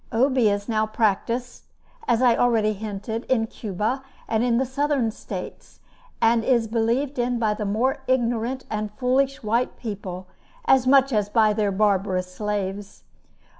[0.11, 1.65] Obi is now practiced,
[2.07, 5.79] as I have already hinted, in Cuba and in the Southern States,
[6.19, 10.25] and is believed in by the more ignorant and foolish white people,
[10.65, 13.03] as much as by their barbarous slaves.